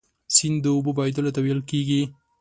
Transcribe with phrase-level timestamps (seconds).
[0.35, 2.01] سیند د اوبو بهیدلو ته ویل کیږي.